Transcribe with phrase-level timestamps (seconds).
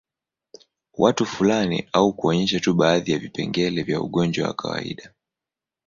[0.97, 5.13] Watu fulani au kuonyesha tu baadhi ya vipengele vya ugonjwa wa kawaida